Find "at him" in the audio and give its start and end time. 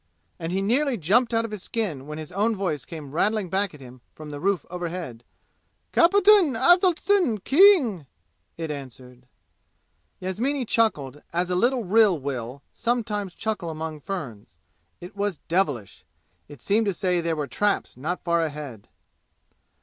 3.75-4.01